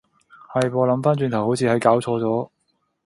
[0.51, 2.49] 係噃，諗返轉頭好似係攪錯咗